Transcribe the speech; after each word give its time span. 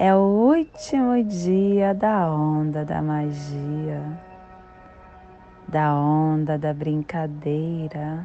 é 0.00 0.14
o 0.14 0.20
último 0.20 1.24
dia 1.24 1.92
da 1.92 2.30
onda 2.30 2.84
da 2.84 3.02
magia, 3.02 4.00
da 5.66 5.92
onda 5.92 6.56
da 6.56 6.72
brincadeira, 6.72 8.24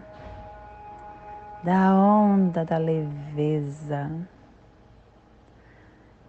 da 1.63 1.95
onda 1.95 2.63
da 2.63 2.77
leveza. 2.77 4.11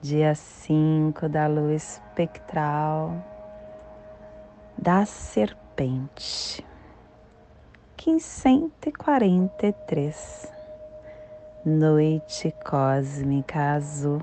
Dia 0.00 0.34
5 0.34 1.28
da 1.28 1.46
lua 1.46 1.74
espectral 1.74 3.22
da 4.78 5.04
serpente. 5.04 6.64
1543 7.98 10.50
Noite 11.66 12.54
cósmica 12.64 13.74
azul 13.74 14.22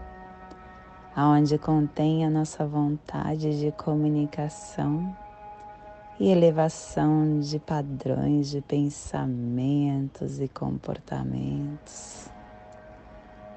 aonde 1.15 1.57
contém 1.57 2.25
a 2.25 2.29
nossa 2.29 2.65
vontade 2.65 3.59
de 3.59 3.71
comunicação 3.71 5.15
e 6.19 6.29
elevação 6.29 7.39
de 7.39 7.59
padrões 7.59 8.49
de 8.49 8.61
pensamentos 8.61 10.39
e 10.39 10.47
comportamentos. 10.47 12.29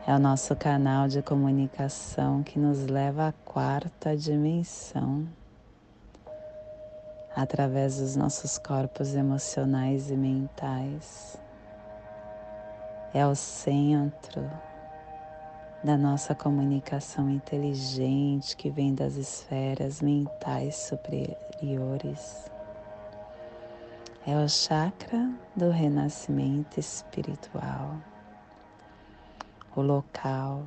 É 0.06 0.14
o 0.14 0.18
nosso 0.18 0.54
canal 0.56 1.08
de 1.08 1.22
comunicação 1.22 2.42
que 2.42 2.58
nos 2.58 2.86
leva 2.86 3.28
à 3.28 3.32
quarta 3.32 4.16
dimensão, 4.16 5.26
através 7.34 7.98
dos 7.98 8.16
nossos 8.16 8.58
corpos 8.58 9.14
emocionais 9.14 10.10
e 10.10 10.16
mentais. 10.16 11.40
É 13.14 13.26
o 13.26 13.34
centro 13.34 14.50
da 15.84 15.98
nossa 15.98 16.34
comunicação 16.34 17.28
inteligente 17.28 18.56
que 18.56 18.70
vem 18.70 18.94
das 18.94 19.16
esferas 19.16 20.00
mentais 20.00 20.76
superiores. 20.76 22.50
É 24.26 24.34
o 24.34 24.48
chakra 24.48 25.30
do 25.54 25.68
renascimento 25.68 26.80
espiritual, 26.80 27.96
o 29.76 29.82
local 29.82 30.62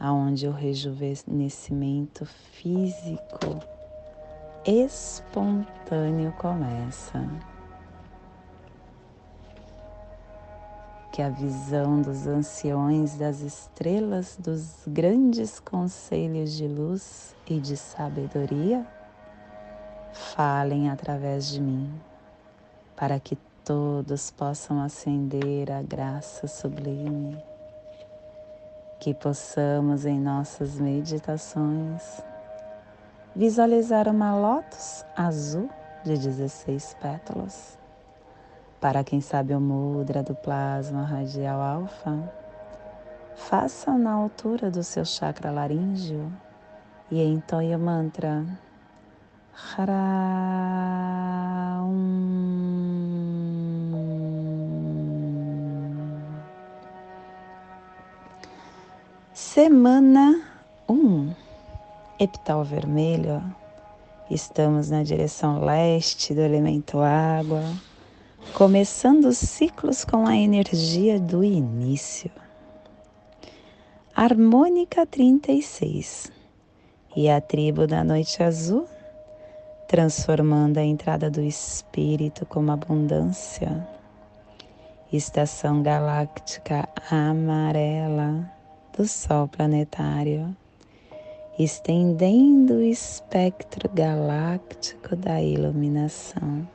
aonde 0.00 0.48
o 0.48 0.52
rejuvenescimento 0.52 2.26
físico 2.26 3.60
espontâneo 4.66 6.32
começa. 6.32 7.24
Que 11.14 11.22
a 11.22 11.28
visão 11.28 12.02
dos 12.02 12.26
anciões 12.26 13.14
das 13.14 13.40
estrelas 13.40 14.36
dos 14.36 14.82
grandes 14.84 15.60
conselhos 15.60 16.52
de 16.54 16.66
luz 16.66 17.36
e 17.48 17.60
de 17.60 17.76
sabedoria 17.76 18.84
falem 20.12 20.90
através 20.90 21.46
de 21.46 21.60
mim, 21.60 21.88
para 22.96 23.20
que 23.20 23.38
todos 23.64 24.32
possam 24.32 24.82
acender 24.82 25.70
a 25.70 25.82
graça 25.82 26.48
sublime, 26.48 27.40
que 28.98 29.14
possamos 29.14 30.04
em 30.04 30.18
nossas 30.18 30.80
meditações 30.80 32.24
visualizar 33.36 34.08
uma 34.08 34.36
lótus 34.36 35.04
azul 35.16 35.70
de 36.02 36.18
16 36.18 36.96
pétalas 37.00 37.83
para 38.84 39.02
quem 39.02 39.18
sabe 39.18 39.54
o 39.54 39.60
mudra 39.62 40.22
do 40.22 40.34
plasma 40.34 41.04
radial 41.04 41.58
alfa, 41.58 42.30
faça 43.34 43.96
na 43.96 44.12
altura 44.12 44.70
do 44.70 44.84
seu 44.84 45.06
chakra 45.06 45.50
laríngeo 45.50 46.30
e 47.10 47.24
entoie 47.24 47.74
o 47.74 47.78
mantra. 47.78 48.44
Hara 49.78 49.94
Semana 59.32 60.42
1, 60.86 60.94
um, 60.94 61.32
epital 62.20 62.62
vermelho. 62.62 63.42
Estamos 64.30 64.90
na 64.90 65.02
direção 65.02 65.64
leste 65.64 66.34
do 66.34 66.42
elemento 66.42 66.98
água 66.98 67.62
começando 68.52 69.24
os 69.24 69.38
ciclos 69.38 70.04
com 70.04 70.26
a 70.26 70.36
energia 70.36 71.18
do 71.18 71.42
início. 71.42 72.30
Harmônica 74.14 75.04
36 75.04 76.30
e 77.16 77.28
a 77.28 77.40
tribo 77.40 77.86
da 77.86 78.04
noite 78.04 78.42
azul, 78.42 78.86
transformando 79.88 80.78
a 80.78 80.84
entrada 80.84 81.28
do 81.28 81.40
espírito 81.40 82.46
como 82.46 82.70
abundância. 82.70 83.88
Estação 85.12 85.82
galáctica 85.82 86.88
amarela 87.10 88.48
do 88.96 89.06
Sol 89.06 89.48
planetário, 89.48 90.56
estendendo 91.58 92.74
o 92.74 92.82
espectro 92.82 93.88
galáctico 93.92 95.16
da 95.16 95.42
iluminação 95.42 96.68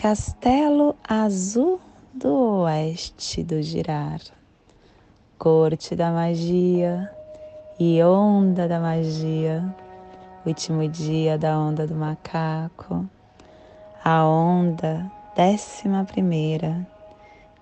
Castelo 0.00 0.94
Azul 1.02 1.80
do 2.14 2.62
Oeste 2.62 3.42
do 3.42 3.60
Girar, 3.60 4.20
Corte 5.36 5.96
da 5.96 6.12
Magia 6.12 7.10
e 7.80 8.00
Onda 8.04 8.68
da 8.68 8.78
Magia, 8.78 9.74
último 10.46 10.86
dia 10.86 11.36
da 11.36 11.58
Onda 11.58 11.84
do 11.84 11.96
Macaco, 11.96 13.10
a 14.04 14.24
onda 14.24 15.10
décima 15.34 16.04
primeira 16.04 16.86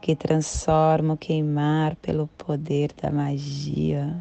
que 0.02 0.14
transforma 0.14 1.14
o 1.14 1.16
queimar 1.16 1.96
pelo 1.96 2.26
poder 2.36 2.92
da 3.00 3.10
magia. 3.10 4.14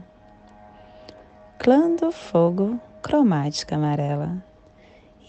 Clã 1.59 1.93
do 1.93 2.13
Fogo 2.13 2.79
Cromática 3.01 3.75
Amarela. 3.75 4.41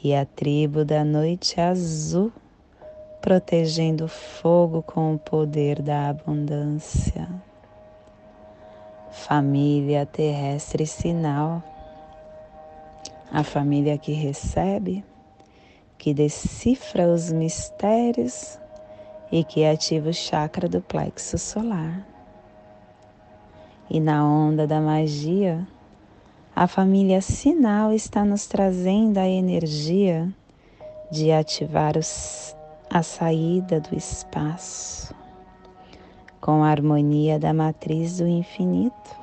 E 0.04 0.14
a 0.14 0.24
tribo 0.24 0.84
da 0.84 1.04
Noite 1.04 1.60
Azul 1.60 2.30
protegendo 3.26 4.04
o 4.04 4.08
fogo 4.08 4.82
com 4.82 5.14
o 5.14 5.18
poder 5.18 5.82
da 5.82 6.10
abundância. 6.10 7.28
Família 9.10 10.06
terrestre 10.06 10.86
sinal, 10.86 11.60
a 13.32 13.42
família 13.42 13.98
que 13.98 14.12
recebe, 14.12 15.04
que 15.98 16.14
decifra 16.14 17.08
os 17.08 17.32
mistérios 17.32 18.60
e 19.32 19.42
que 19.42 19.66
ativa 19.66 20.10
o 20.10 20.14
chakra 20.14 20.68
do 20.68 20.80
plexo 20.80 21.36
solar. 21.36 22.06
E 23.90 23.98
na 23.98 24.24
onda 24.24 24.68
da 24.68 24.80
magia, 24.80 25.66
a 26.54 26.68
família 26.68 27.20
sinal 27.20 27.92
está 27.92 28.24
nos 28.24 28.46
trazendo 28.46 29.18
a 29.18 29.26
energia 29.26 30.32
de 31.10 31.32
ativar 31.32 31.98
os 31.98 32.55
a 32.90 33.02
saída 33.02 33.80
do 33.80 33.96
espaço, 33.96 35.14
com 36.40 36.62
a 36.62 36.68
harmonia 36.70 37.38
da 37.38 37.52
matriz 37.52 38.18
do 38.18 38.26
infinito, 38.26 39.16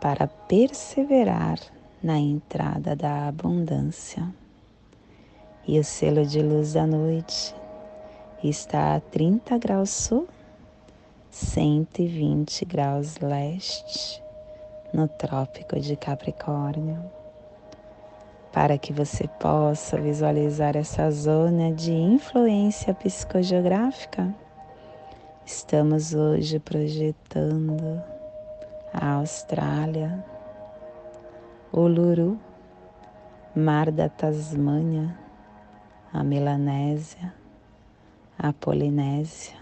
para 0.00 0.26
perseverar 0.26 1.58
na 2.02 2.18
entrada 2.18 2.96
da 2.96 3.28
abundância. 3.28 4.26
E 5.66 5.78
o 5.78 5.84
selo 5.84 6.24
de 6.24 6.40
luz 6.40 6.72
da 6.72 6.86
noite 6.86 7.54
está 8.42 8.94
a 8.94 9.00
30 9.00 9.58
graus 9.58 9.90
sul, 9.90 10.26
120 11.30 12.64
graus 12.64 13.18
leste, 13.18 14.22
no 14.94 15.08
Trópico 15.08 15.78
de 15.78 15.96
Capricórnio. 15.96 17.15
Para 18.56 18.78
que 18.78 18.90
você 18.90 19.28
possa 19.28 20.00
visualizar 20.00 20.78
essa 20.78 21.10
zona 21.10 21.70
de 21.70 21.92
influência 21.92 22.94
psicogeográfica, 22.94 24.34
estamos 25.44 26.14
hoje 26.14 26.58
projetando 26.58 28.02
a 28.94 29.16
Austrália, 29.16 30.24
Uluru, 31.70 32.40
Mar 33.54 33.90
da 33.90 34.08
Tasmânia, 34.08 35.14
a 36.10 36.24
Melanésia, 36.24 37.34
a 38.38 38.54
Polinésia, 38.54 39.58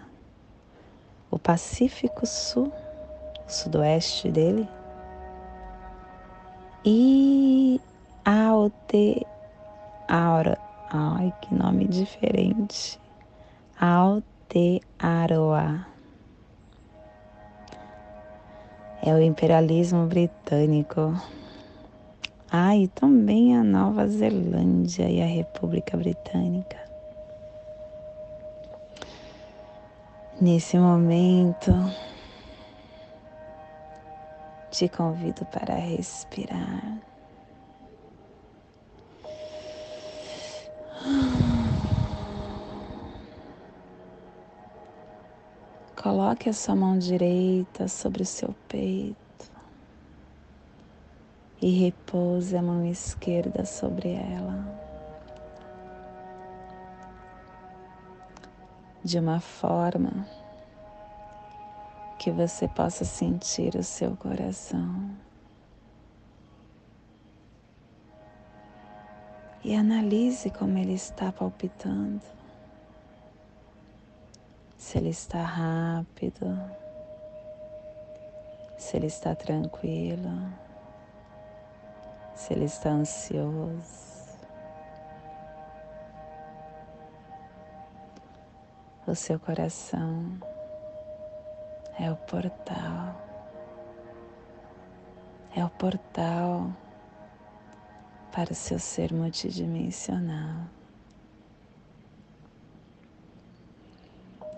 o 1.32 1.36
Pacífico 1.36 2.24
Sul, 2.24 2.72
o 3.44 3.50
sudoeste 3.50 4.30
dele, 4.30 4.68
e 6.84 7.80
Aotearoa, 8.26 9.26
ai 10.90 11.30
que 11.42 11.54
nome 11.54 11.86
diferente, 11.86 12.98
Aotearoa. 13.78 14.34
É 19.02 19.12
o 19.12 19.20
imperialismo 19.20 20.06
britânico. 20.06 21.12
Ah, 22.50 22.74
e 22.74 22.88
também 22.88 23.54
a 23.54 23.62
Nova 23.62 24.08
Zelândia 24.08 25.10
e 25.10 25.20
a 25.20 25.26
República 25.26 25.94
Britânica. 25.98 26.78
Nesse 30.40 30.78
momento, 30.78 31.72
te 34.70 34.88
convido 34.88 35.44
para 35.44 35.74
respirar. 35.74 37.13
Coloque 46.04 46.50
a 46.50 46.52
sua 46.52 46.76
mão 46.76 46.98
direita 46.98 47.88
sobre 47.88 48.24
o 48.24 48.26
seu 48.26 48.54
peito 48.68 49.50
e 51.62 51.70
repouse 51.80 52.54
a 52.54 52.60
mão 52.60 52.84
esquerda 52.84 53.64
sobre 53.64 54.10
ela. 54.10 54.84
de 59.02 59.18
uma 59.18 59.40
forma 59.40 60.26
que 62.18 62.30
você 62.30 62.68
possa 62.68 63.04
sentir 63.04 63.74
o 63.74 63.82
seu 63.82 64.14
coração. 64.16 65.10
E 69.62 69.74
analise 69.74 70.50
como 70.50 70.76
ele 70.78 70.94
está 70.94 71.32
palpitando. 71.32 72.22
Se 74.84 74.98
ele 74.98 75.08
está 75.08 75.42
rápido, 75.42 76.46
se 78.76 78.98
ele 78.98 79.06
está 79.06 79.34
tranquilo, 79.34 80.52
se 82.34 82.52
ele 82.52 82.66
está 82.66 82.90
ansioso. 82.90 84.36
O 89.06 89.14
seu 89.14 89.40
coração 89.40 90.38
é 91.98 92.12
o 92.12 92.16
portal, 92.16 93.16
é 95.56 95.64
o 95.64 95.70
portal 95.70 96.70
para 98.30 98.52
o 98.52 98.54
seu 98.54 98.78
ser 98.78 99.14
multidimensional. 99.14 100.83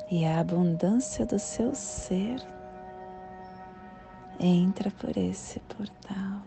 E 0.09 0.25
a 0.25 0.39
abundância 0.39 1.27
do 1.27 1.39
seu 1.39 1.75
ser 1.75 2.41
entra 4.39 4.91
por 4.91 5.17
esse 5.17 5.59
portal. 5.61 6.43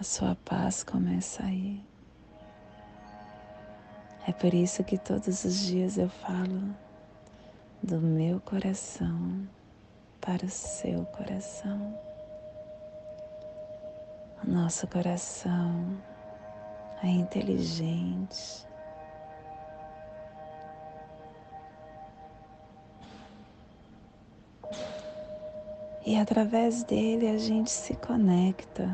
A 0.00 0.02
sua 0.02 0.34
paz 0.44 0.82
começa 0.82 1.42
aí. 1.42 1.84
É 4.26 4.32
por 4.32 4.54
isso 4.54 4.82
que 4.84 4.96
todos 4.96 5.44
os 5.44 5.66
dias 5.66 5.98
eu 5.98 6.08
falo 6.08 6.74
do 7.82 8.00
meu 8.00 8.40
coração 8.40 9.46
para 10.20 10.46
o 10.46 10.48
seu 10.48 11.04
coração. 11.06 11.98
O 14.42 14.50
nosso 14.50 14.86
coração 14.86 15.98
é 17.02 17.08
inteligente. 17.08 18.66
E 26.06 26.16
através 26.16 26.84
dele 26.84 27.28
a 27.28 27.38
gente 27.38 27.70
se 27.70 27.94
conecta 27.94 28.88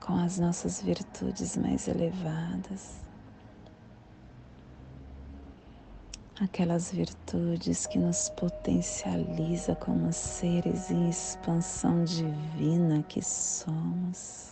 com 0.00 0.16
as 0.16 0.38
nossas 0.38 0.82
virtudes 0.82 1.56
mais 1.56 1.86
elevadas. 1.86 3.00
aquelas 6.40 6.90
virtudes 6.90 7.86
que 7.86 7.98
nos 7.98 8.30
potencializa 8.30 9.74
como 9.76 10.10
seres 10.10 10.90
em 10.90 11.10
expansão 11.10 12.02
divina 12.02 13.02
que 13.02 13.22
somos. 13.22 14.49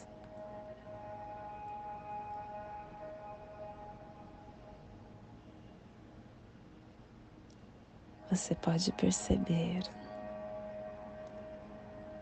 Você 8.30 8.54
pode 8.54 8.92
perceber 8.92 9.82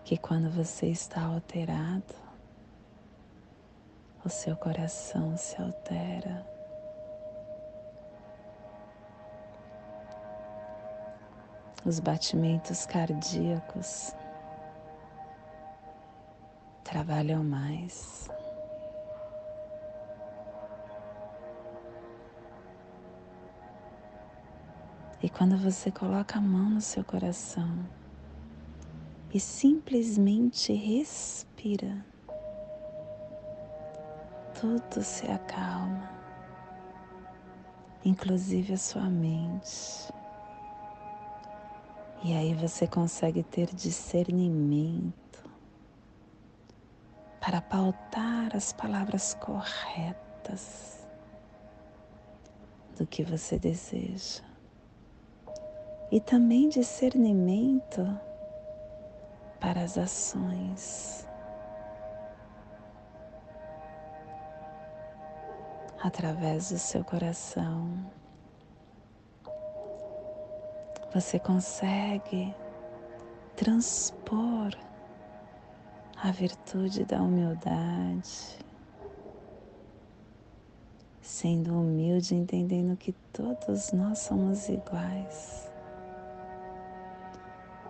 que 0.05 0.17
quando 0.17 0.51
você 0.51 0.87
está 0.87 1.23
alterado, 1.23 2.15
o 4.25 4.29
seu 4.29 4.57
coração 4.57 5.37
se 5.37 5.61
altera. 5.61 6.57
os 11.87 12.01
batimentos 12.01 12.85
cardíacos 12.85 14.13
trabalham 16.83 17.45
mais. 17.45 18.29
E 25.23 25.31
quando 25.31 25.57
você 25.57 25.91
coloca 25.91 26.39
a 26.39 26.43
mão 26.43 26.71
no 26.71 26.81
seu 26.81 27.03
coração 27.03 27.89
e 29.33 29.41
simplesmente 29.41 30.73
respira, 30.75 32.05
tudo 34.61 35.03
se 35.03 35.27
acalma, 35.31 36.11
inclusive 38.05 38.75
a 38.75 38.79
sua 38.79 39.09
mente. 39.09 40.13
E 42.23 42.35
aí 42.35 42.55
você 42.55 42.87
consegue 42.87 43.43
ter 43.43 43.75
discernimento 43.75 45.49
para 47.41 47.61
pautar 47.61 48.55
as 48.55 48.73
palavras 48.73 49.35
corretas 49.35 51.07
do 52.99 53.07
que 53.07 53.23
você 53.23 53.59
deseja. 53.59 54.56
E 56.11 56.21
também 56.21 56.69
discernimento 56.69 58.19
para 59.61 59.83
as 59.83 59.99
ações. 59.99 61.27
Através 66.03 66.71
do 66.71 66.79
seu 66.79 67.03
coração 67.03 67.91
você 71.13 71.39
consegue 71.39 72.55
transpor 73.57 74.71
a 76.23 76.31
virtude 76.31 77.05
da 77.07 77.23
humildade, 77.23 78.59
sendo 81.23 81.73
humilde, 81.73 82.35
entendendo 82.35 82.97
que 82.97 83.13
todos 83.33 83.93
nós 83.93 84.19
somos 84.19 84.69
iguais. 84.69 85.71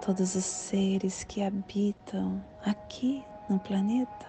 Todos 0.00 0.34
os 0.34 0.44
seres 0.44 1.24
que 1.24 1.42
habitam 1.42 2.42
aqui 2.64 3.24
no 3.48 3.58
planeta 3.58 4.26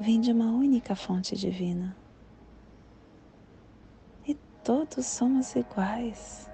vêm 0.00 0.20
de 0.20 0.32
uma 0.32 0.46
única 0.46 0.94
fonte 0.94 1.36
divina. 1.36 1.96
E 4.26 4.34
todos 4.64 5.06
somos 5.06 5.54
iguais. 5.54 6.50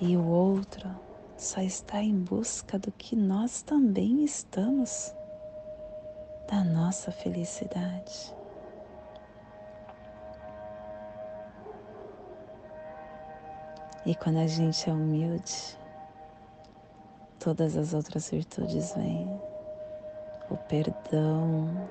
E 0.00 0.16
o 0.16 0.24
outro 0.24 0.88
só 1.36 1.60
está 1.60 2.02
em 2.02 2.16
busca 2.16 2.78
do 2.78 2.92
que 2.92 3.16
nós 3.16 3.62
também 3.62 4.24
estamos, 4.24 5.12
da 6.48 6.62
nossa 6.64 7.10
felicidade. 7.10 8.34
E 14.06 14.14
quando 14.14 14.36
a 14.36 14.46
gente 14.46 14.90
é 14.90 14.92
humilde, 14.92 15.78
todas 17.38 17.74
as 17.74 17.94
outras 17.94 18.30
virtudes 18.30 18.94
vêm. 18.94 19.26
O 20.50 20.56
perdão. 20.56 21.88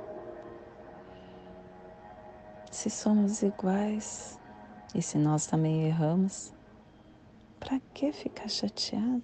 Se 2.70 2.89
somos 2.89 3.41
iguais 3.41 4.39
e 4.93 5.01
se 5.01 5.17
nós 5.17 5.48
também 5.48 5.88
erramos, 5.88 6.53
para 7.60 7.79
que 7.96 8.12
ficar 8.12 8.48
chateado? 8.48 9.24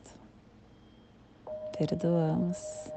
Perdoamos. 1.77 2.89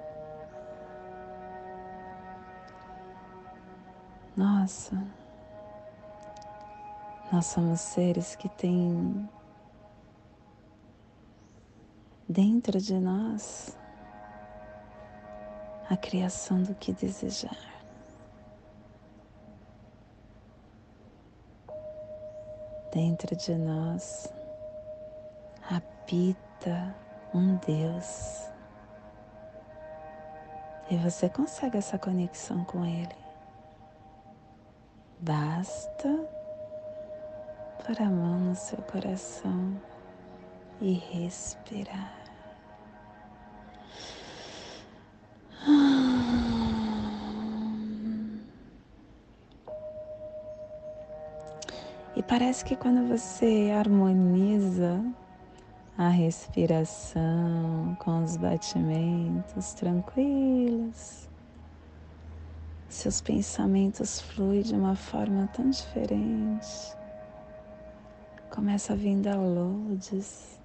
Nossa, 4.34 4.96
nós 7.30 7.44
somos 7.44 7.80
seres 7.80 8.34
que 8.34 8.48
têm 8.48 9.28
dentro 12.32 12.80
de 12.80 12.98
nós 12.98 13.76
a 15.88 15.96
criação 15.96 16.62
do 16.62 16.74
que 16.74 16.92
desejar. 16.92 17.70
Dentro 22.90 23.36
de 23.36 23.54
nós 23.54 24.32
habita 25.68 26.94
um 27.34 27.56
Deus. 27.56 28.48
E 30.90 30.96
você 30.96 31.28
consegue 31.28 31.78
essa 31.78 31.98
conexão 31.98 32.64
com 32.64 32.84
Ele. 32.84 33.16
Basta 35.20 36.08
pôr 37.84 38.00
a 38.00 38.10
mão 38.10 38.38
no 38.40 38.54
seu 38.54 38.78
coração 38.82 39.80
e 40.80 40.92
respirar. 40.94 42.21
E 52.22 52.24
parece 52.24 52.64
que 52.64 52.76
quando 52.76 53.08
você 53.08 53.72
harmoniza 53.76 55.04
a 55.98 56.08
respiração 56.08 57.96
com 57.98 58.22
os 58.22 58.36
batimentos 58.36 59.74
tranquilos, 59.74 61.28
seus 62.88 63.20
pensamentos 63.20 64.20
fluem 64.20 64.62
de 64.62 64.72
uma 64.72 64.94
forma 64.94 65.48
tão 65.48 65.68
diferente. 65.68 66.96
Começa 68.50 68.92
a 68.92 68.96
vir 68.96 69.16
downloads. 69.16 70.60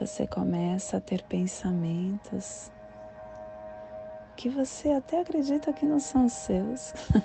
Você 0.00 0.26
começa 0.26 0.96
a 0.96 1.00
ter 1.00 1.22
pensamentos 1.22 2.72
que 4.44 4.50
você 4.50 4.90
até 4.90 5.22
acredita 5.22 5.72
que 5.72 5.86
não 5.86 5.98
são 5.98 6.28
seus. 6.28 6.92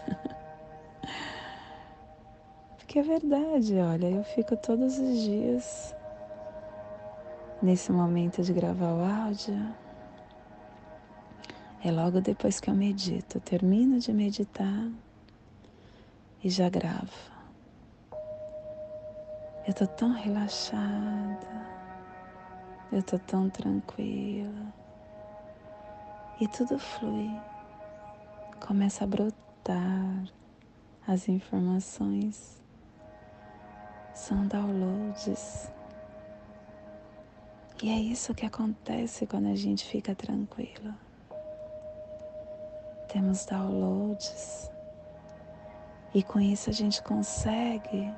Porque 2.78 3.00
é 3.00 3.04
verdade, 3.04 3.78
olha, 3.78 4.10
eu 4.10 4.24
fico 4.24 4.56
todos 4.56 4.98
os 4.98 5.18
dias 5.18 5.94
nesse 7.62 7.92
momento 7.92 8.42
de 8.42 8.54
gravar 8.54 8.94
o 8.94 9.04
áudio. 9.04 9.76
É 11.84 11.92
logo 11.92 12.22
depois 12.22 12.62
que 12.62 12.70
eu 12.70 12.74
medito, 12.74 13.38
eu 13.38 13.42
termino 13.42 14.00
de 14.00 14.14
meditar 14.14 14.90
e 16.42 16.50
já 16.50 16.70
gravo. 16.70 17.12
Eu 19.68 19.74
tô 19.74 19.86
tão 19.86 20.14
relaxada, 20.14 21.68
eu 22.94 23.04
tô 23.04 23.20
tão 23.20 23.50
tranquila 23.50 24.79
e 26.40 26.48
tudo 26.48 26.80
flui. 26.80 27.30
Começa 28.66 29.04
a 29.04 29.08
brotar 29.08 30.26
as 31.08 31.28
informações, 31.28 32.62
são 34.14 34.48
downloads. 34.48 35.72
E 37.82 37.90
é 37.90 37.98
isso 37.98 38.34
que 38.34 38.46
acontece 38.46 39.26
quando 39.26 39.48
a 39.48 39.56
gente 39.56 39.86
fica 39.86 40.14
tranquilo. 40.14 40.94
Temos 43.12 43.46
downloads 43.46 44.70
e 46.14 46.22
com 46.22 46.40
isso 46.40 46.70
a 46.70 46.74
gente 46.74 47.02
consegue 47.02 48.14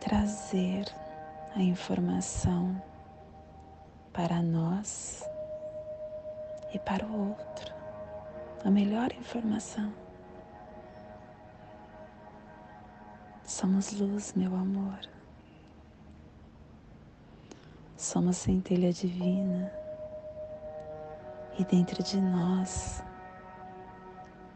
trazer 0.00 0.84
a 1.54 1.62
informação 1.62 2.80
para 4.12 4.42
nós 4.42 5.29
e 6.72 6.78
para 6.78 7.06
o 7.06 7.28
outro 7.30 7.74
a 8.64 8.70
melhor 8.70 9.12
informação. 9.12 9.92
Somos 13.44 13.92
luz, 13.92 14.34
meu 14.34 14.54
amor. 14.54 15.00
Somos 17.96 18.36
centelha 18.36 18.92
divina. 18.92 19.72
E 21.58 21.64
dentro 21.64 22.02
de 22.02 22.20
nós 22.20 23.02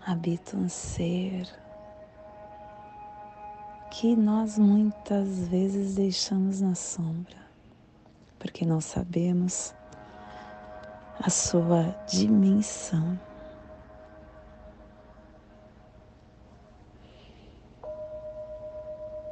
habita 0.06 0.56
um 0.56 0.68
ser 0.68 1.48
que 3.90 4.16
nós 4.16 4.58
muitas 4.58 5.48
vezes 5.48 5.96
deixamos 5.96 6.60
na 6.60 6.74
sombra, 6.74 7.36
porque 8.38 8.64
não 8.64 8.80
sabemos 8.80 9.74
a 11.20 11.30
sua 11.30 11.94
dimensão. 12.06 13.18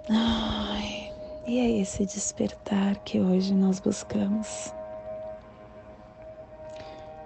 Ai, 0.09 1.12
e 1.47 1.59
é 1.59 1.81
esse 1.81 2.05
despertar 2.05 2.97
que 3.01 3.21
hoje 3.21 3.55
nós 3.55 3.81
buscamos 3.81 4.73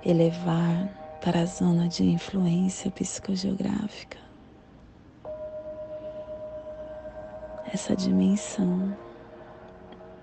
elevar 0.04 0.88
para 1.22 1.40
a 1.40 1.46
zona 1.46 1.88
de 1.88 2.04
influência 2.04 2.90
psicogeográfica. 2.90 4.18
Essa 7.72 7.96
dimensão. 7.96 8.96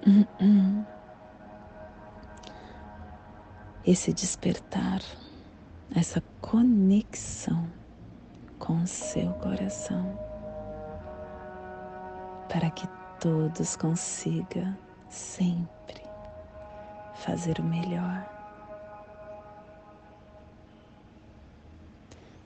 Hum, 0.05 0.25
hum 0.39 0.83
esse 3.85 4.13
despertar, 4.13 5.01
essa 5.93 6.21
conexão 6.39 7.69
com 8.57 8.81
o 8.81 8.87
seu 8.87 9.29
coração, 9.33 10.17
para 12.47 12.69
que 12.69 12.87
todos 13.19 13.75
consigam 13.75 14.77
sempre 15.09 16.01
fazer 17.15 17.59
o 17.59 17.63
melhor. 17.63 18.29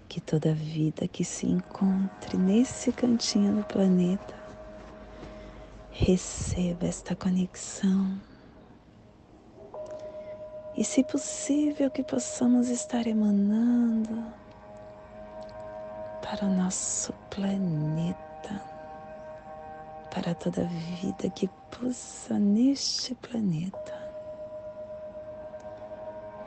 Que 0.09 0.19
toda 0.19 0.55
vida 0.55 1.07
que 1.07 1.23
se 1.23 1.45
encontre 1.45 2.35
nesse 2.35 2.91
cantinho 2.91 3.57
do 3.57 3.63
planeta 3.63 4.33
receba 5.91 6.87
esta 6.87 7.15
conexão 7.15 8.19
e, 10.77 10.83
se 10.83 11.03
possível, 11.03 11.89
que 11.89 12.03
possamos 12.03 12.69
estar 12.69 13.07
emanando 13.07 14.23
para 16.21 16.45
o 16.45 16.53
nosso 16.53 17.11
planeta, 17.31 18.61
para 20.13 20.35
toda 20.35 20.65
vida 20.65 21.31
que 21.31 21.49
pulsa 21.71 22.37
neste 22.37 23.15
planeta, 23.15 23.97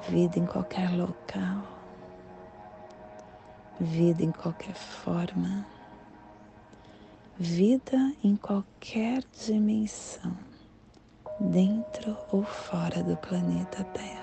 vida 0.09 0.39
em 0.39 0.47
qualquer 0.47 0.97
local, 0.97 1.65
vida 3.81 4.23
em 4.23 4.31
qualquer 4.31 4.75
forma, 4.75 5.67
vida 7.37 8.15
em 8.23 8.37
qualquer 8.37 9.25
dimensão, 9.45 10.37
dentro 11.41 12.17
ou 12.31 12.45
fora 12.45 13.03
do 13.03 13.17
planeta 13.17 13.83
Terra. 13.85 14.20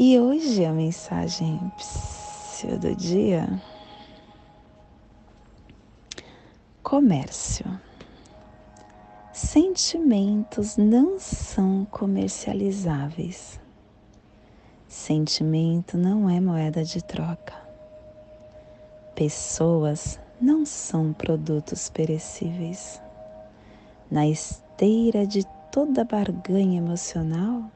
E 0.00 0.16
hoje 0.16 0.64
a 0.64 0.72
mensagem 0.72 1.60
do 2.80 2.94
dia: 2.94 3.60
comércio. 6.84 7.66
Sentimentos 9.32 10.76
não 10.76 11.18
são 11.18 11.84
comercializáveis. 11.90 13.58
Sentimento 14.86 15.98
não 15.98 16.30
é 16.30 16.40
moeda 16.40 16.84
de 16.84 17.02
troca. 17.02 17.56
Pessoas 19.16 20.20
não 20.40 20.64
são 20.64 21.12
produtos 21.12 21.90
perecíveis. 21.90 23.02
Na 24.08 24.28
esteira 24.28 25.26
de 25.26 25.44
toda 25.72 26.04
barganha 26.04 26.78
emocional, 26.78 27.68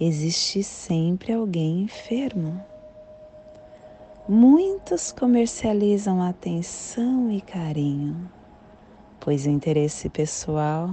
existe 0.00 0.62
sempre 0.62 1.32
alguém 1.32 1.82
enfermo. 1.82 2.62
Muitos 4.28 5.10
comercializam 5.10 6.22
atenção 6.22 7.30
e 7.30 7.40
carinho, 7.40 8.30
pois 9.18 9.46
o 9.46 9.50
interesse 9.50 10.08
pessoal 10.08 10.90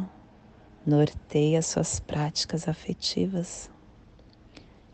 norteia 0.85 1.61
suas 1.61 1.99
práticas 1.99 2.67
afetivas, 2.67 3.69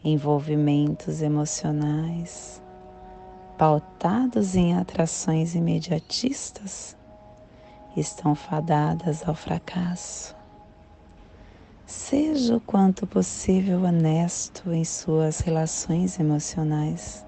envolvimentos 0.04 1.22
emocionais, 1.22 2.62
pautados 3.58 4.56
em 4.56 4.76
atrações 4.76 5.54
imediatistas, 5.54 6.98
estão 7.96 8.34
fadadas 8.34 9.28
ao 9.28 9.36
fracasso. 9.36 10.41
Seja 11.92 12.56
o 12.56 12.62
quanto 12.62 13.06
possível 13.06 13.84
honesto 13.84 14.72
em 14.72 14.86
suas 14.86 15.42
relações 15.42 16.18
emocionais. 16.18 17.26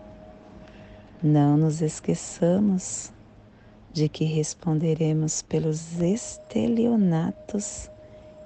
Não 1.21 1.57
nos 1.57 1.81
esqueçamos 1.81 3.11
de 3.91 4.07
que 4.07 4.23
responderemos 4.23 5.41
pelos 5.41 5.99
estelionatos 5.99 7.91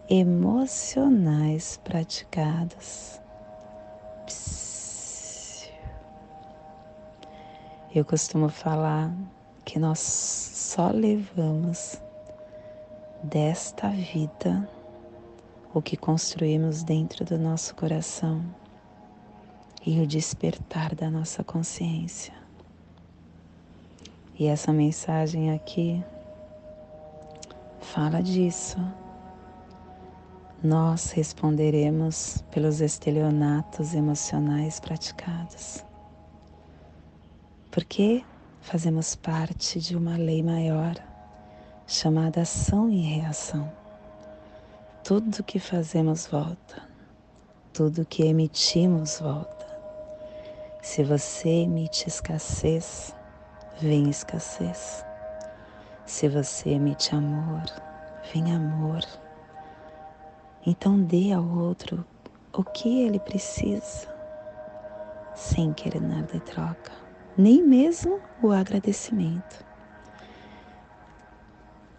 emocionais 0.09 1.79
praticados. 1.83 3.21
Eu 7.93 8.03
costumo 8.03 8.49
falar 8.49 9.13
que 9.63 9.77
nós 9.77 9.99
só 9.99 10.89
levamos 10.89 12.01
desta 13.23 13.89
vida 13.89 14.67
o 15.73 15.81
que 15.81 15.97
construímos 15.97 16.83
dentro 16.83 17.25
do 17.25 17.37
nosso 17.37 17.75
coração 17.75 18.43
e 19.85 19.99
o 19.99 20.07
despertar 20.07 20.95
da 20.95 21.09
nossa 21.09 21.43
consciência. 21.43 22.33
E 24.39 24.45
essa 24.45 24.71
mensagem 24.71 25.51
aqui 25.51 26.03
fala 27.81 28.21
disso. 28.21 28.77
Nós 30.63 31.11
responderemos 31.11 32.43
pelos 32.51 32.81
estelionatos 32.81 33.93
emocionais 33.93 34.79
praticados. 34.79 35.85
Porque 37.71 38.23
fazemos 38.61 39.15
parte 39.15 39.79
de 39.79 39.95
uma 39.95 40.17
lei 40.17 40.43
maior 40.43 40.95
chamada 41.85 42.41
ação 42.41 42.89
e 42.89 42.99
reação. 43.01 43.71
Tudo 45.07 45.41
que 45.41 45.57
fazemos 45.57 46.27
volta, 46.27 46.83
tudo 47.71 48.05
que 48.05 48.25
emitimos 48.25 49.21
volta. 49.21 49.65
Se 50.81 51.01
você 51.01 51.47
emite 51.47 52.09
escassez, 52.09 53.15
vem 53.79 54.09
escassez. 54.09 55.05
Se 56.05 56.27
você 56.27 56.71
emite 56.71 57.15
amor, 57.15 57.63
vem 58.33 58.53
amor. 58.53 58.99
Então 60.65 61.01
dê 61.01 61.31
ao 61.31 61.57
outro 61.57 62.05
o 62.51 62.61
que 62.61 63.03
ele 63.03 63.21
precisa, 63.21 64.13
sem 65.33 65.71
querer 65.71 66.01
nada 66.01 66.35
em 66.35 66.41
troca, 66.41 66.91
nem 67.37 67.63
mesmo 67.63 68.19
o 68.43 68.51
agradecimento. 68.51 69.65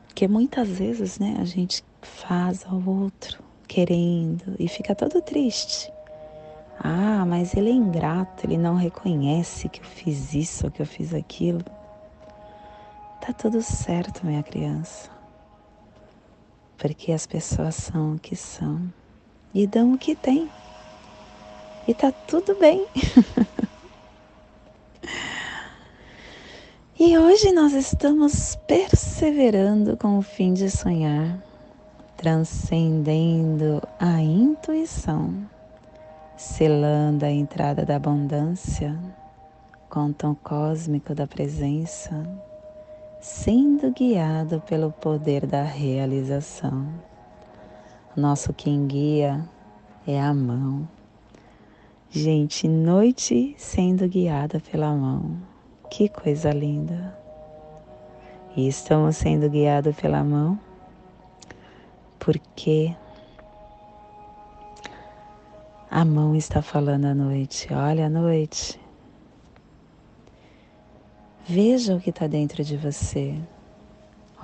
Porque 0.07 0.29
muitas 0.29 0.69
vezes, 0.69 1.19
né, 1.19 1.39
a 1.41 1.47
gente 1.47 1.88
faz 2.03 2.65
ao 2.67 2.83
outro 2.87 3.43
querendo 3.67 4.57
e 4.59 4.67
fica 4.67 4.95
todo 4.95 5.23
triste. 5.23 5.93
Ah, 6.81 7.25
mas 7.27 7.55
ele 7.55 7.71
é 7.71 7.73
ingrato, 7.73 8.47
ele 8.47 8.57
não 8.57 8.77
reconhece 8.77 9.69
que 9.69 9.81
eu 9.81 9.85
fiz 9.85 10.33
isso 10.33 10.67
ou 10.67 10.71
que 10.71 10.81
eu 10.81 10.87
fiz 10.87 11.13
aquilo. 11.13 11.65
Tá 13.21 13.33
tudo 13.33 13.61
certo, 13.63 14.25
minha 14.25 14.43
criança. 14.43 15.11
Porque 16.77 17.13
as 17.13 17.27
pessoas 17.27 17.75
são 17.75 18.15
o 18.15 18.19
que 18.19 18.37
são 18.37 18.93
e 19.53 19.67
dão 19.67 19.93
o 19.93 19.99
que 19.99 20.15
têm. 20.15 20.49
E 21.87 21.95
tá 21.95 22.13
tudo 22.13 22.55
bem. 22.55 22.87
e 26.99 27.19
hoje 27.19 27.51
nós 27.51 27.73
estamos 27.73 28.57
perseverando 28.69 29.97
com 29.97 30.17
o 30.17 30.23
fim 30.23 30.55
de 30.55 30.71
sonhar 30.71 31.48
transcendendo 32.19 33.81
a 34.01 34.21
intuição, 34.21 35.49
selando 36.37 37.25
a 37.25 37.31
entrada 37.31 37.87
da 37.87 37.95
abundância 37.95 38.99
com 39.89 40.07
o 40.07 40.13
tom 40.13 40.35
cósmico 40.35 41.15
da 41.15 41.29
presença, 41.29 42.29
sendo 43.21 43.93
guiado 43.93 44.61
pelo 44.63 44.91
poder 44.91 45.47
da 45.47 45.63
realização. 45.63 46.89
Nosso 48.17 48.53
quem 48.53 48.89
guia 48.89 49.49
é 50.05 50.21
a 50.21 50.35
mão. 50.35 50.89
Gente, 52.11 52.67
noite 52.67 53.55
sendo 53.57 54.09
guiada 54.09 54.59
pela 54.59 54.93
mão. 54.93 55.37
Que 55.89 56.09
coisa 56.09 56.51
linda! 56.51 57.17
E 58.57 58.67
estamos 58.67 59.19
sendo 59.19 59.49
guiados 59.49 59.95
pela 59.95 60.25
mão 60.25 60.59
porque 62.29 62.95
a 65.91 66.05
mão 66.05 66.37
está 66.37 66.61
falando 66.61 67.07
à 67.07 67.15
noite. 67.15 67.73
Olha 67.73 68.05
a 68.05 68.11
noite. 68.11 68.79
Veja 71.47 71.95
o 71.95 72.01
que 72.03 72.11
está 72.11 72.27
dentro 72.27 72.63
de 72.63 72.77
você. 72.77 73.35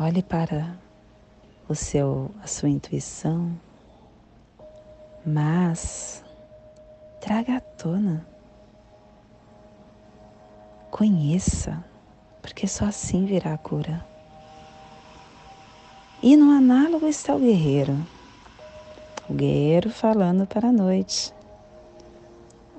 Olhe 0.01 0.23
para 0.23 0.79
o 1.69 1.75
seu, 1.75 2.31
a 2.43 2.47
sua 2.47 2.71
intuição, 2.71 3.55
mas 5.27 6.25
traga 7.21 7.59
à 7.59 7.61
tona. 7.61 8.27
Conheça, 10.91 11.85
porque 12.41 12.67
só 12.67 12.87
assim 12.87 13.27
virá 13.27 13.53
a 13.53 13.59
cura. 13.59 14.14
E 16.23 16.37
no 16.37 16.51
análogo 16.51 17.07
está 17.07 17.35
o 17.35 17.39
guerreiro. 17.39 18.07
O 19.29 19.35
guerreiro 19.35 19.91
falando 19.91 20.47
para 20.47 20.69
a 20.69 20.73
noite. 20.73 21.35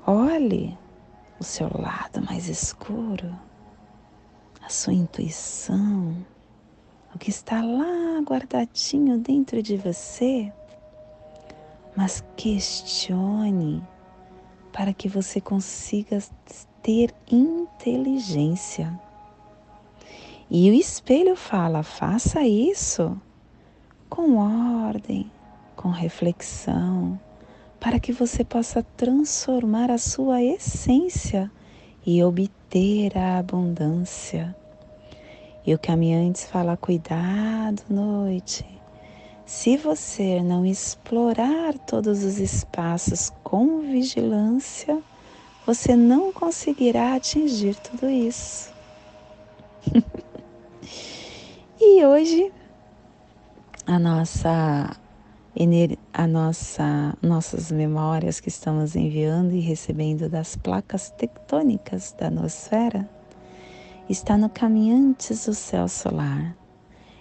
Olhe 0.05 0.77
o 1.39 1.43
seu 1.43 1.69
lado 1.73 2.21
mais 2.21 2.47
escuro, 2.47 3.35
a 4.61 4.69
sua 4.69 4.93
intuição, 4.93 6.15
o 7.13 7.17
que 7.17 7.29
está 7.29 7.61
lá 7.63 8.19
guardadinho 8.21 9.17
dentro 9.17 9.61
de 9.61 9.77
você, 9.77 10.51
mas 11.95 12.23
questione 12.35 13.83
para 14.71 14.93
que 14.93 15.09
você 15.09 15.41
consiga 15.41 16.19
ter 16.81 17.13
inteligência. 17.31 18.99
E 20.49 20.69
o 20.69 20.73
espelho 20.73 21.35
fala: 21.35 21.81
faça 21.81 22.43
isso 22.43 23.19
com 24.15 24.37
ordem, 24.37 25.29
com 25.75 25.89
reflexão, 25.89 27.19
para 27.81 27.99
que 27.99 28.13
você 28.13 28.45
possa 28.45 28.81
transformar 28.95 29.91
a 29.91 29.97
sua 29.97 30.41
essência 30.41 31.51
e 32.05 32.23
obter 32.23 33.17
a 33.17 33.37
abundância. 33.37 34.55
E 35.67 35.73
o 35.73 35.79
caminhante 35.79 36.45
fala: 36.45 36.77
cuidado, 36.77 37.83
noite. 37.89 38.65
Se 39.45 39.75
você 39.75 40.41
não 40.41 40.65
explorar 40.65 41.77
todos 41.79 42.23
os 42.23 42.39
espaços 42.39 43.33
com 43.43 43.81
vigilância, 43.81 45.03
você 45.65 45.93
não 45.93 46.31
conseguirá 46.31 47.15
atingir 47.15 47.75
tudo 47.75 48.09
isso. 48.09 48.73
E 51.77 52.05
hoje 52.05 52.51
a 53.87 53.99
nossa 53.99 54.97
a 56.13 56.27
nossa 56.27 57.17
nossas 57.21 57.71
memórias 57.71 58.39
que 58.39 58.49
estamos 58.49 58.95
enviando 58.95 59.53
e 59.53 59.59
recebendo 59.61 60.27
das 60.27 60.55
placas 60.55 61.11
tectônicas 61.11 62.13
da 62.19 62.29
nosfera 62.29 63.09
está 64.09 64.37
no 64.37 64.49
caminhantes 64.49 65.45
do 65.45 65.53
céu 65.53 65.87
solar, 65.87 66.55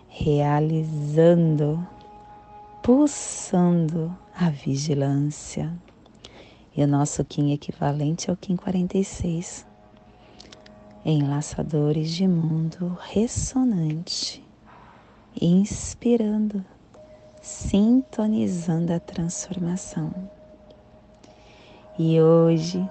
realizando, 0.09 1.87
pulsando 2.83 4.17
a 4.35 4.51
vigilância. 4.51 5.73
E 6.77 6.83
o 6.83 6.89
nosso 6.89 7.25
Kim 7.25 7.53
equivalente 7.53 8.29
é 8.29 8.33
o 8.33 8.37
Kim 8.37 8.57
46, 8.57 9.65
enlaçadores 11.05 12.11
de 12.11 12.27
mundo 12.27 12.99
ressonante 13.01 14.44
inspirando, 15.41 16.65
sintonizando 17.41 18.93
a 18.93 19.01
transformação. 19.01 20.13
E 21.99 22.21
hoje 22.21 22.89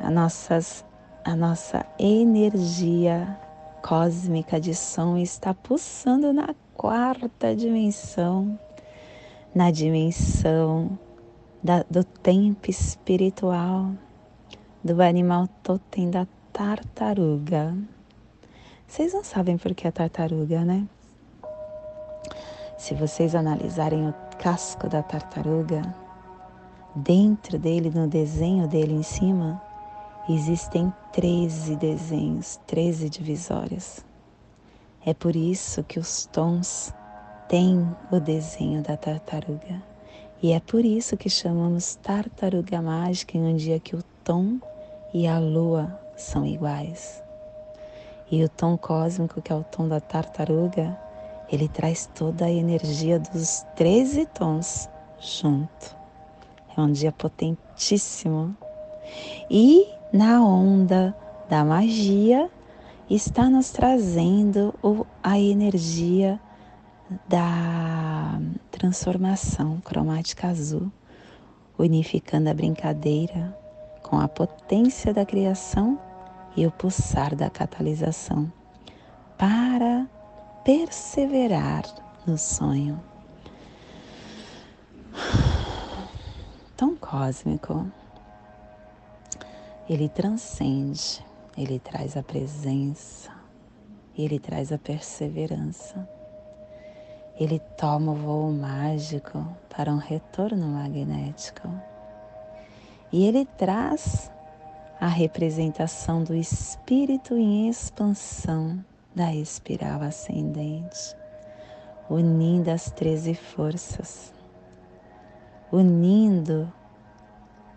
a, 0.00 0.10
nossas, 0.10 0.84
a 1.24 1.34
nossa 1.34 1.84
energia 1.98 3.38
cósmica 3.82 4.60
de 4.60 4.74
som 4.74 5.16
está 5.16 5.54
pulsando 5.54 6.32
na 6.32 6.54
quarta 6.74 7.54
dimensão, 7.54 8.58
na 9.54 9.70
dimensão 9.70 10.98
da, 11.62 11.84
do 11.90 12.04
tempo 12.04 12.70
espiritual, 12.70 13.92
do 14.82 15.00
animal 15.00 15.48
totem 15.62 16.10
da 16.10 16.26
tartaruga. 16.52 17.76
Vocês 18.86 19.12
não 19.12 19.24
sabem 19.24 19.56
por 19.56 19.74
que 19.74 19.88
a 19.88 19.92
tartaruga, 19.92 20.64
né? 20.64 20.86
Se 22.76 22.94
vocês 22.94 23.34
analisarem 23.34 24.08
o 24.08 24.14
casco 24.38 24.88
da 24.88 25.02
tartaruga, 25.02 25.94
dentro 26.94 27.58
dele, 27.58 27.90
no 27.90 28.06
desenho 28.06 28.66
dele 28.66 28.94
em 28.94 29.02
cima, 29.02 29.62
existem 30.28 30.92
13 31.12 31.76
desenhos, 31.76 32.60
13 32.66 33.08
divisórias. 33.08 34.04
É 35.06 35.14
por 35.14 35.36
isso 35.36 35.84
que 35.84 35.98
os 35.98 36.26
tons 36.26 36.92
têm 37.48 37.86
o 38.10 38.18
desenho 38.18 38.82
da 38.82 38.96
tartaruga. 38.96 39.82
E 40.42 40.52
é 40.52 40.60
por 40.60 40.84
isso 40.84 41.16
que 41.16 41.30
chamamos 41.30 41.94
tartaruga 41.96 42.82
mágica 42.82 43.38
em 43.38 43.44
um 43.44 43.56
dia 43.56 43.78
que 43.78 43.94
o 43.94 44.02
tom 44.24 44.58
e 45.12 45.26
a 45.26 45.38
lua 45.38 45.98
são 46.16 46.44
iguais. 46.44 47.22
E 48.30 48.42
o 48.42 48.48
tom 48.48 48.76
cósmico, 48.76 49.40
que 49.40 49.52
é 49.52 49.54
o 49.54 49.62
tom 49.62 49.86
da 49.86 50.00
tartaruga, 50.00 50.98
ele 51.54 51.68
traz 51.68 52.10
toda 52.14 52.46
a 52.46 52.50
energia 52.50 53.18
dos 53.18 53.64
13 53.76 54.26
tons 54.26 54.88
junto. 55.20 55.96
É 56.76 56.80
um 56.80 56.90
dia 56.90 57.12
potentíssimo. 57.12 58.56
E 59.48 59.86
na 60.12 60.44
onda 60.44 61.16
da 61.48 61.64
magia 61.64 62.50
está 63.08 63.48
nos 63.48 63.70
trazendo 63.70 64.74
a 65.22 65.38
energia 65.38 66.40
da 67.28 68.40
transformação 68.70 69.80
cromática 69.80 70.48
azul, 70.48 70.90
unificando 71.78 72.50
a 72.50 72.54
brincadeira 72.54 73.56
com 74.02 74.18
a 74.18 74.26
potência 74.26 75.14
da 75.14 75.24
criação 75.24 75.98
e 76.56 76.66
o 76.66 76.72
pulsar 76.72 77.36
da 77.36 77.48
catalisação 77.48 78.52
para 79.38 80.08
perseverar 80.64 81.84
no 82.26 82.38
sonho. 82.38 82.98
Tão 86.74 86.96
cósmico. 86.96 87.86
Ele 89.86 90.08
transcende, 90.08 91.22
ele 91.54 91.78
traz 91.78 92.16
a 92.16 92.22
presença, 92.22 93.30
ele 94.16 94.38
traz 94.38 94.72
a 94.72 94.78
perseverança. 94.78 96.08
Ele 97.38 97.58
toma 97.76 98.12
o 98.12 98.14
voo 98.14 98.50
mágico 98.50 99.46
para 99.68 99.92
um 99.92 99.98
retorno 99.98 100.66
magnético. 100.68 101.68
E 103.12 103.26
ele 103.26 103.44
traz 103.44 104.30
a 104.98 105.08
representação 105.08 106.24
do 106.24 106.34
espírito 106.34 107.36
em 107.36 107.68
expansão 107.68 108.82
da 109.14 109.34
espiral 109.34 110.02
ascendente, 110.02 111.16
unindo 112.10 112.70
as 112.70 112.90
treze 112.90 113.34
forças, 113.34 114.32
unindo 115.70 116.72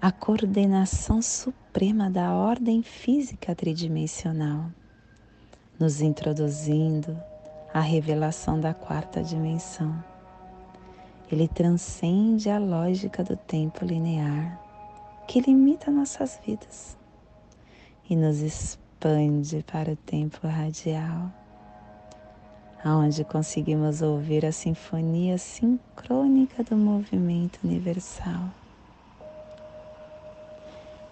a 0.02 0.12
coordenação 0.12 1.22
suprema 1.22 2.10
da 2.10 2.34
ordem 2.34 2.82
física 2.82 3.54
tridimensional, 3.56 4.72
nos 5.80 6.02
introduzindo 6.02 7.18
a 7.74 7.80
revelação 7.80 8.60
da 8.60 8.74
quarta 8.74 9.24
dimensão. 9.24 10.04
Ele 11.32 11.48
transcende 11.48 12.50
a 12.50 12.58
lógica 12.58 13.24
do 13.24 13.36
tempo 13.36 13.86
linear 13.86 14.60
que 15.28 15.42
limita 15.42 15.92
nossas 15.92 16.40
vidas 16.46 16.98
e 18.10 18.16
nos 18.16 18.40
expõe 18.40 18.87
expande 18.98 19.64
para 19.72 19.92
o 19.92 19.96
tempo 19.96 20.48
radial, 20.48 21.32
aonde 22.84 23.24
conseguimos 23.24 24.02
ouvir 24.02 24.44
a 24.44 24.52
sinfonia 24.52 25.38
sincrônica 25.38 26.64
do 26.64 26.76
movimento 26.76 27.60
universal. 27.64 28.50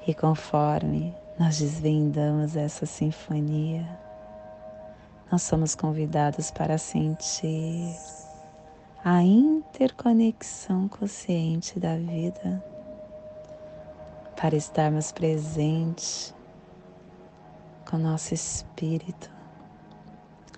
E 0.07 0.13
conforme 0.15 1.13
nós 1.39 1.59
desvendamos 1.59 2.55
essa 2.55 2.87
sinfonia, 2.87 3.87
nós 5.31 5.43
somos 5.43 5.75
convidados 5.75 6.49
para 6.49 6.79
sentir 6.79 7.95
a 9.03 9.21
interconexão 9.21 10.87
consciente 10.87 11.79
da 11.79 11.95
vida, 11.97 12.63
para 14.35 14.55
estarmos 14.55 15.11
presentes 15.11 16.34
com 17.89 17.97
nosso 17.97 18.33
espírito, 18.33 19.29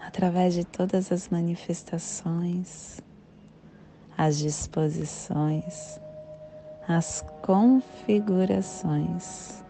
através 0.01 0.53
de 0.53 0.65
todas 0.65 1.11
as 1.11 1.29
manifestações, 1.29 3.01
as 4.17 4.37
disposições, 4.37 5.99
as 6.87 7.25
configurações. 7.41 9.63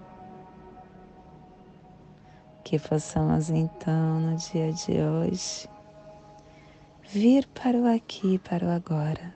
Que 2.63 2.79
possamos 2.79 3.49
então, 3.49 4.19
no 4.19 4.35
dia 4.35 4.71
de 4.73 5.01
hoje, 5.01 5.69
vir 7.09 7.47
para 7.47 7.77
o 7.77 7.87
aqui 7.87 8.37
para 8.39 8.65
o 8.65 8.69
agora. 8.69 9.33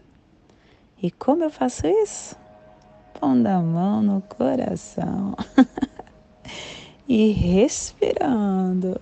E 1.01 1.09
como 1.09 1.43
eu 1.43 1.49
faço 1.49 1.87
isso? 1.87 2.35
Pondo 3.19 3.47
a 3.47 3.59
mão 3.59 4.01
no 4.01 4.21
coração. 4.21 5.35
e 7.07 7.31
respirando. 7.31 8.99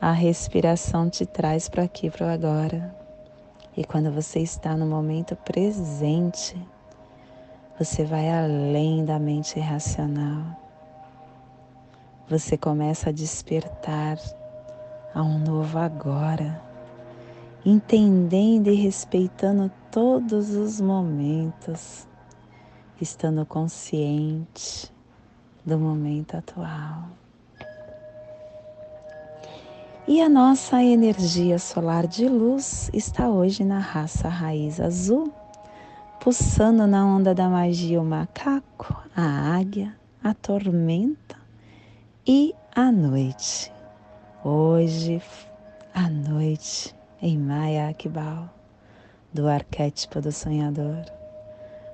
A 0.00 0.12
respiração 0.12 1.08
te 1.08 1.24
traz 1.24 1.68
para 1.68 1.84
aqui, 1.84 2.10
para 2.10 2.26
o 2.26 2.30
agora. 2.30 2.94
E 3.76 3.84
quando 3.84 4.10
você 4.10 4.40
está 4.40 4.76
no 4.76 4.84
momento 4.84 5.36
presente, 5.36 6.56
você 7.78 8.04
vai 8.04 8.30
além 8.30 9.04
da 9.04 9.18
mente 9.18 9.58
racional. 9.58 10.44
Você 12.28 12.56
começa 12.56 13.10
a 13.10 13.12
despertar 13.12 14.18
a 15.14 15.22
um 15.22 15.38
novo 15.38 15.78
agora, 15.78 16.62
entendendo 17.64 18.68
e 18.68 18.74
respeitando 18.74 19.70
todos 19.90 20.50
os 20.50 20.80
momentos, 20.80 22.06
estando 23.00 23.46
consciente 23.46 24.91
do 25.64 25.78
momento 25.78 26.36
atual. 26.36 27.08
E 30.06 30.20
a 30.20 30.28
nossa 30.28 30.82
energia 30.82 31.58
solar 31.58 32.08
de 32.08 32.28
luz 32.28 32.90
está 32.92 33.28
hoje 33.28 33.64
na 33.64 33.78
raça 33.78 34.28
raiz 34.28 34.80
azul, 34.80 35.32
pulsando 36.20 36.86
na 36.88 37.06
onda 37.06 37.32
da 37.32 37.48
magia 37.48 38.00
o 38.00 38.04
macaco, 38.04 39.00
a 39.14 39.56
águia, 39.56 39.96
a 40.22 40.34
tormenta 40.34 41.36
e 42.26 42.52
a 42.74 42.90
noite. 42.90 43.72
Hoje, 44.44 45.22
a 45.94 46.10
noite 46.10 46.94
em 47.20 47.38
Maya 47.38 47.88
Akbal, 47.88 48.52
do 49.32 49.46
arquétipo 49.46 50.20
do 50.20 50.32
sonhador, 50.32 51.04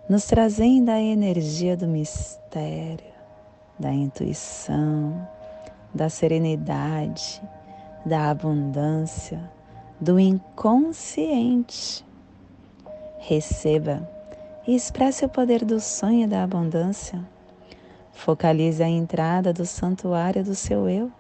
nos 0.09 0.25
trazendo 0.25 0.91
a 0.91 0.99
energia 0.99 1.77
do 1.77 1.87
mistério, 1.87 3.18
da 3.79 3.93
intuição, 3.93 5.29
da 5.95 6.09
serenidade, 6.09 7.43
da 8.05 8.31
abundância, 8.31 9.51
do 10.01 10.19
inconsciente. 10.19 12.05
Receba 13.19 14.09
e 14.67 14.75
expresse 14.75 15.25
o 15.25 15.29
poder 15.29 15.65
do 15.65 15.81
sonho 15.81 16.25
e 16.25 16.27
da 16.27 16.43
abundância. 16.43 17.25
Focalize 18.13 18.83
a 18.83 18.89
entrada 18.89 19.53
do 19.53 19.65
santuário 19.65 20.45
do 20.45 20.55
seu 20.55 20.89
eu, 20.89 21.11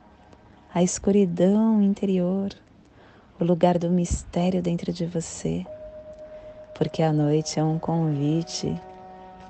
a 0.75 0.83
escuridão 0.83 1.81
interior, 1.81 2.51
o 3.41 3.45
lugar 3.45 3.79
do 3.79 3.89
mistério 3.89 4.61
dentro 4.61 4.93
de 4.93 5.07
você, 5.07 5.65
porque 6.75 7.03
a 7.03 7.13
noite 7.13 7.59
é 7.59 7.65
um 7.65 7.79
convite 7.79 8.81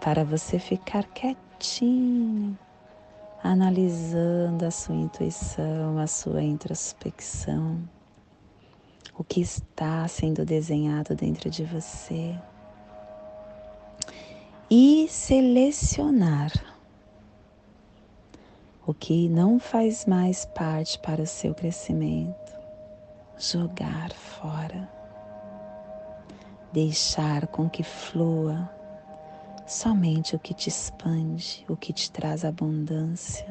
para 0.00 0.24
você 0.24 0.58
ficar 0.58 1.04
quietinho, 1.04 2.56
analisando 3.42 4.64
a 4.66 4.70
sua 4.70 4.94
intuição, 4.94 5.98
a 5.98 6.06
sua 6.06 6.42
introspecção, 6.42 7.88
o 9.16 9.22
que 9.22 9.40
está 9.40 10.06
sendo 10.08 10.44
desenhado 10.44 11.14
dentro 11.14 11.48
de 11.50 11.64
você. 11.64 12.36
E 14.70 15.06
selecionar 15.08 16.52
o 18.86 18.92
que 18.92 19.28
não 19.28 19.58
faz 19.58 20.04
mais 20.06 20.44
parte 20.44 20.98
para 20.98 21.22
o 21.22 21.26
seu 21.26 21.54
crescimento, 21.54 22.52
jogar 23.38 24.12
fora, 24.12 24.88
deixar 26.72 27.46
com 27.46 27.68
que 27.68 27.82
flua 27.82 28.77
somente 29.68 30.34
o 30.34 30.38
que 30.38 30.54
te 30.54 30.70
expande, 30.70 31.64
o 31.68 31.76
que 31.76 31.92
te 31.92 32.10
traz 32.10 32.42
abundância, 32.42 33.46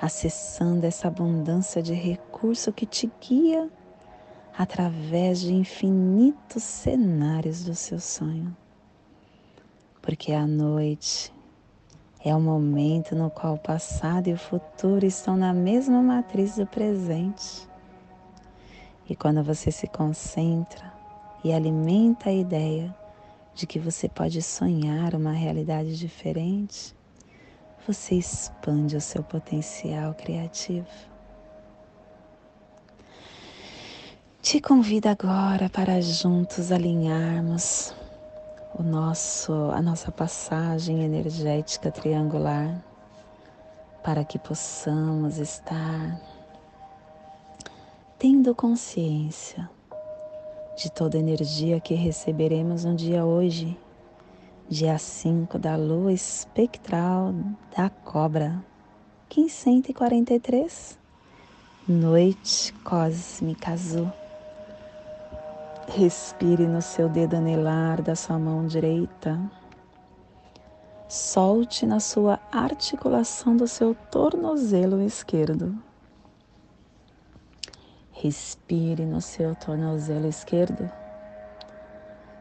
acessando 0.00 0.84
essa 0.84 1.08
abundância 1.08 1.82
de 1.82 1.94
recurso 1.94 2.72
que 2.72 2.84
te 2.84 3.10
guia 3.18 3.70
através 4.56 5.40
de 5.40 5.54
infinitos 5.54 6.62
cenários 6.62 7.64
do 7.64 7.74
seu 7.74 7.98
sonho. 7.98 8.54
Porque 10.02 10.32
a 10.32 10.46
noite 10.46 11.32
é 12.22 12.34
o 12.34 12.40
momento 12.40 13.16
no 13.16 13.30
qual 13.30 13.54
o 13.54 13.58
passado 13.58 14.28
e 14.28 14.34
o 14.34 14.38
futuro 14.38 15.06
estão 15.06 15.36
na 15.36 15.54
mesma 15.54 16.02
matriz 16.02 16.56
do 16.56 16.66
presente. 16.66 17.66
E 19.08 19.16
quando 19.16 19.42
você 19.42 19.70
se 19.70 19.86
concentra 19.86 20.92
e 21.42 21.52
alimenta 21.52 22.28
a 22.28 22.32
ideia 22.32 22.94
de 23.58 23.66
que 23.66 23.80
você 23.80 24.08
pode 24.08 24.40
sonhar 24.40 25.16
uma 25.16 25.32
realidade 25.32 25.98
diferente, 25.98 26.94
você 27.84 28.14
expande 28.14 28.96
o 28.96 29.00
seu 29.00 29.20
potencial 29.20 30.14
criativo. 30.14 30.86
Te 34.40 34.60
convido 34.60 35.08
agora 35.08 35.68
para 35.68 36.00
juntos 36.00 36.70
alinharmos 36.70 37.92
o 38.78 38.82
nosso 38.82 39.52
a 39.72 39.82
nossa 39.82 40.12
passagem 40.12 41.02
energética 41.02 41.90
triangular 41.90 42.80
para 44.04 44.24
que 44.24 44.38
possamos 44.38 45.38
estar 45.38 46.20
tendo 48.16 48.54
consciência 48.54 49.68
de 50.78 50.92
toda 50.92 51.18
energia 51.18 51.80
que 51.80 51.92
receberemos 51.94 52.84
no 52.84 52.94
dia 52.94 53.24
hoje, 53.24 53.76
dia 54.68 54.96
5 54.96 55.58
da 55.58 55.74
lua 55.74 56.12
espectral 56.12 57.34
da 57.76 57.90
cobra, 57.90 58.64
1543, 59.28 60.96
noite 61.88 62.72
cósmica 62.84 63.72
azul. 63.72 64.08
Respire 65.88 66.68
no 66.68 66.80
seu 66.80 67.08
dedo 67.08 67.34
anelar 67.34 68.00
da 68.00 68.14
sua 68.14 68.38
mão 68.38 68.64
direita. 68.64 69.36
Solte 71.08 71.86
na 71.86 71.98
sua 71.98 72.38
articulação 72.52 73.56
do 73.56 73.66
seu 73.66 73.96
tornozelo 74.12 75.02
esquerdo. 75.02 75.87
Respire 78.20 79.06
no 79.06 79.20
seu 79.20 79.54
tornozelo 79.54 80.26
esquerdo. 80.26 80.90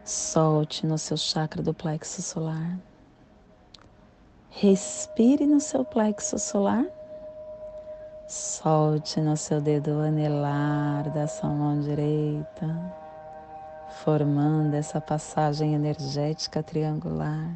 Solte 0.04 0.88
no 0.88 0.98
seu 0.98 1.16
chakra 1.16 1.62
do 1.62 1.72
plexo 1.72 2.20
solar. 2.24 2.80
Respire 4.50 5.46
no 5.46 5.60
seu 5.60 5.86
plexo 5.86 6.40
solar. 6.40 6.84
Solte 8.28 9.22
no 9.22 9.38
seu 9.38 9.62
dedo 9.62 10.02
anelar 10.02 11.12
da 11.12 11.28
sua 11.28 11.50
mão 11.50 11.80
direita, 11.80 12.96
formando 14.04 14.74
essa 14.74 15.00
passagem 15.00 15.76
energética 15.76 16.64
triangular 16.64 17.54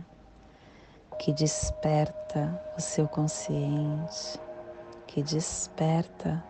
que 1.18 1.34
desperta 1.34 2.62
o 2.78 2.82
seu 2.82 3.08
consciente, 3.08 4.40
que 5.08 5.24
desperta 5.24 6.44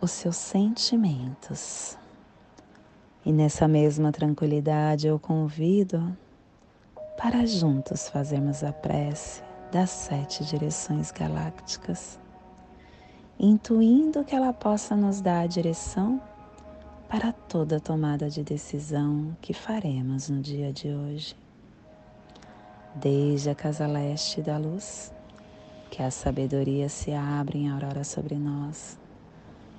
os 0.00 0.10
seus 0.10 0.36
sentimentos. 0.36 1.96
E 3.24 3.32
nessa 3.32 3.66
mesma 3.66 4.12
tranquilidade 4.12 5.06
eu 5.06 5.18
convido 5.18 6.16
para 7.16 7.46
juntos 7.46 8.08
fazermos 8.08 8.62
a 8.62 8.72
prece 8.72 9.42
das 9.72 9.90
sete 9.90 10.44
direções 10.44 11.10
galácticas, 11.10 12.20
intuindo 13.38 14.22
que 14.22 14.34
ela 14.34 14.52
possa 14.52 14.94
nos 14.94 15.20
dar 15.20 15.40
a 15.40 15.46
direção 15.46 16.20
para 17.08 17.32
toda 17.32 17.80
tomada 17.80 18.28
de 18.28 18.42
decisão 18.42 19.36
que 19.40 19.52
faremos 19.52 20.28
no 20.28 20.40
dia 20.40 20.72
de 20.72 20.88
hoje. 20.88 21.34
Desde 22.94 23.50
a 23.50 23.54
casa 23.54 23.86
leste 23.86 24.40
da 24.40 24.56
luz, 24.56 25.12
que 25.90 26.02
a 26.02 26.10
sabedoria 26.10 26.88
se 26.88 27.12
abra 27.12 27.56
em 27.56 27.68
aurora 27.68 28.04
sobre 28.04 28.36
nós 28.36 28.98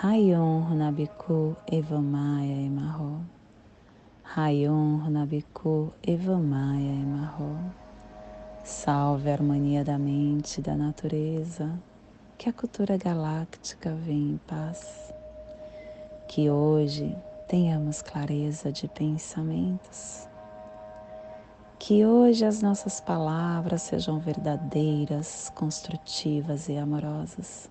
Rayon 0.00 0.66
Runabiku 0.68 1.54
Evamaya 1.70 2.66
Emarro. 2.66 3.24
Rayon 4.24 5.00
Runabiku 5.04 5.92
Evamaya 6.02 6.92
Emarro. 7.02 7.56
Salve 8.64 9.30
a 9.30 9.34
harmonia 9.34 9.84
da 9.84 9.98
mente 9.98 10.58
e 10.58 10.62
da 10.62 10.74
natureza, 10.74 11.78
que 12.36 12.48
a 12.48 12.52
cultura 12.52 12.96
galáctica 12.96 13.94
venha 13.94 14.32
em 14.32 14.40
paz. 14.46 15.12
Que 16.26 16.50
hoje 16.50 17.14
tenhamos 17.46 18.02
clareza 18.02 18.72
de 18.72 18.88
pensamentos. 18.88 20.26
Que 21.78 22.04
hoje 22.04 22.44
as 22.44 22.60
nossas 22.60 23.00
palavras 23.00 23.82
sejam 23.82 24.18
verdadeiras, 24.18 25.52
construtivas 25.54 26.68
e 26.68 26.76
amorosas. 26.76 27.70